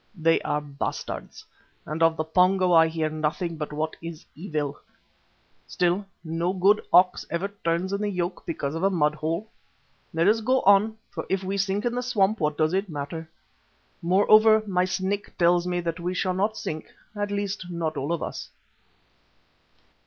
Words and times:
They 0.17 0.41
are 0.41 0.61
bastards, 0.61 1.45
and 1.85 2.01
of 2.01 2.17
the 2.17 2.23
Pongo 2.23 2.73
I 2.73 2.87
hear 2.87 3.07
nothing 3.07 3.55
but 3.55 3.71
what 3.71 3.95
is 4.01 4.25
evil. 4.33 4.79
Still, 5.67 6.07
no 6.23 6.53
good 6.53 6.81
ox 6.91 7.23
ever 7.29 7.49
turns 7.63 7.93
in 7.93 8.01
the 8.01 8.09
yoke 8.09 8.43
because 8.47 8.73
of 8.73 8.81
a 8.81 8.89
mud 8.89 9.13
hole. 9.13 9.47
Let 10.11 10.27
us 10.27 10.41
go 10.41 10.61
on, 10.63 10.97
for 11.11 11.27
if 11.29 11.43
we 11.43 11.55
sink 11.55 11.85
in 11.85 11.93
the 11.93 12.01
swamp 12.01 12.39
what 12.39 12.57
does 12.57 12.73
it 12.73 12.89
matter? 12.89 13.29
Moreover, 14.01 14.63
my 14.65 14.85
Snake 14.85 15.37
tells 15.37 15.67
me 15.67 15.81
that 15.81 15.99
we 15.99 16.15
shall 16.15 16.33
not 16.33 16.57
sink, 16.57 16.87
at 17.15 17.29
least 17.29 17.69
not 17.69 17.95
all 17.95 18.11
of 18.11 18.23
us." 18.23 18.49